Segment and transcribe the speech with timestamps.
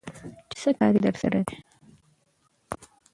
[0.49, 1.57] چې څه کار يې درسره دى?